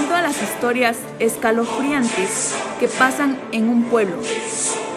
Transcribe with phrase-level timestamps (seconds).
[0.00, 4.16] Bienvenido a las historias escalofriantes que pasan en un pueblo.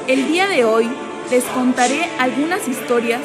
[0.08, 0.90] El día de hoy
[1.30, 3.20] les contaré algunas historias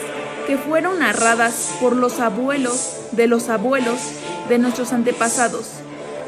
[0.48, 4.01] que fueron narradas por los abuelos de los abuelos
[4.48, 5.68] de nuestros antepasados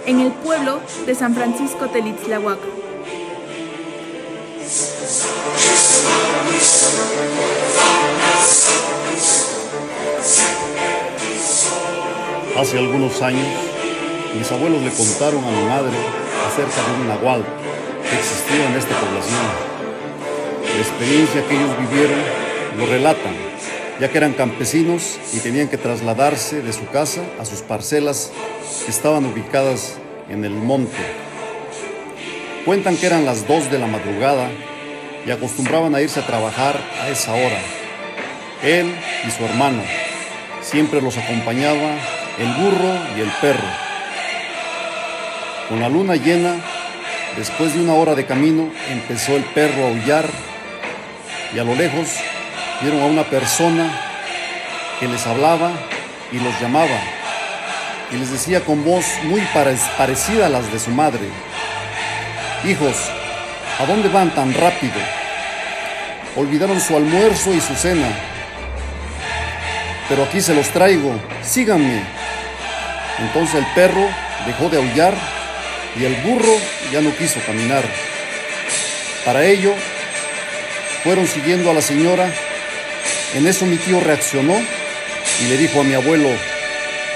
[0.06, 2.68] en el pueblo de San Francisco Telitzlahuaca.
[12.56, 13.69] Hace algunos años,
[14.38, 15.96] mis abuelos le contaron a mi madre
[16.46, 17.44] acerca de un nahual
[18.08, 19.70] que existía en esta población.
[20.74, 22.18] La experiencia que ellos vivieron
[22.78, 23.34] lo relatan,
[24.00, 28.30] ya que eran campesinos y tenían que trasladarse de su casa a sus parcelas
[28.84, 30.96] que estaban ubicadas en el monte.
[32.64, 34.50] Cuentan que eran las dos de la madrugada
[35.26, 37.60] y acostumbraban a irse a trabajar a esa hora.
[38.62, 38.94] Él
[39.26, 39.82] y su hermano.
[40.62, 41.96] Siempre los acompañaba
[42.38, 43.89] el burro y el perro.
[45.70, 46.56] Con la luna llena,
[47.36, 50.28] después de una hora de camino, empezó el perro a aullar
[51.54, 52.08] y a lo lejos
[52.82, 53.88] vieron a una persona
[54.98, 55.70] que les hablaba
[56.32, 56.98] y los llamaba
[58.10, 59.40] y les decía con voz muy
[59.96, 61.28] parecida a las de su madre,
[62.64, 62.96] Hijos,
[63.78, 65.00] ¿a dónde van tan rápido?
[66.36, 68.08] Olvidaron su almuerzo y su cena.
[70.08, 72.02] Pero aquí se los traigo, síganme.
[73.20, 74.06] Entonces el perro
[74.46, 75.14] dejó de aullar
[75.98, 76.56] y el burro
[76.92, 77.84] ya no quiso caminar.
[79.24, 79.72] Para ello,
[81.02, 82.32] fueron siguiendo a la señora.
[83.34, 86.28] En eso mi tío reaccionó y le dijo a mi abuelo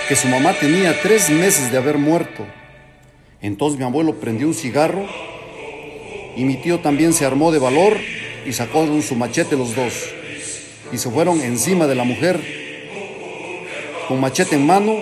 [0.09, 2.47] que su mamá tenía tres meses de haber muerto.
[3.41, 5.07] Entonces mi abuelo prendió un cigarro
[6.37, 7.97] y mi tío también se armó de valor
[8.47, 9.93] y sacó su machete los dos.
[10.93, 12.41] Y se fueron encima de la mujer
[14.09, 14.97] con machete en mano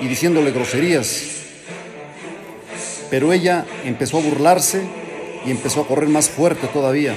[0.00, 1.28] y diciéndole groserías.
[3.12, 4.80] Pero ella empezó a burlarse
[5.44, 7.14] y empezó a correr más fuerte todavía,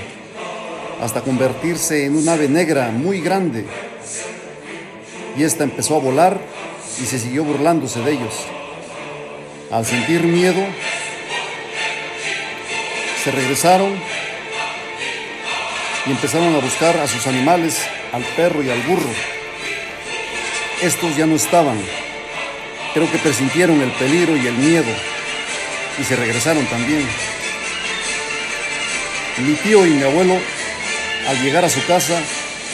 [1.01, 3.65] hasta convertirse en un ave negra muy grande.
[5.37, 6.37] Y esta empezó a volar
[7.01, 8.33] y se siguió burlándose de ellos.
[9.71, 10.61] Al sentir miedo,
[13.23, 13.93] se regresaron
[16.07, 17.81] y empezaron a buscar a sus animales,
[18.11, 19.13] al perro y al burro.
[20.81, 21.79] Estos ya no estaban.
[22.93, 25.14] Creo que presintieron el peligro y el miedo
[25.99, 27.05] y se regresaron también.
[29.37, 30.37] Mi tío y mi abuelo,
[31.27, 32.19] al llegar a su casa,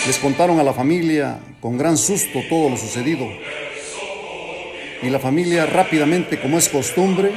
[0.05, 3.27] les contaron a la familia con gran susto todo lo sucedido.
[5.01, 7.31] Y la familia rápidamente, como es costumbre,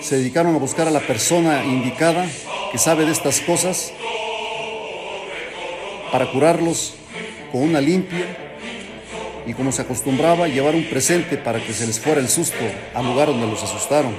[0.00, 2.26] se dedicaron a buscar a la persona indicada
[2.72, 3.92] que sabe de estas cosas
[6.10, 6.94] para curarlos
[7.52, 8.24] con una limpia
[9.46, 13.06] y como se acostumbraba llevar un presente para que se les fuera el susto al
[13.06, 14.14] lugar donde los asustaron.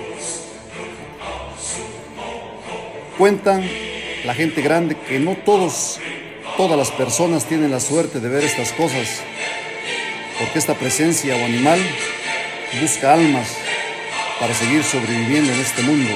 [3.21, 3.63] Cuentan
[4.25, 5.99] la gente grande que no todos,
[6.57, 9.21] todas las personas tienen la suerte de ver estas cosas,
[10.39, 11.79] porque esta presencia o animal
[12.81, 13.55] busca almas
[14.39, 16.11] para seguir sobreviviendo en este mundo.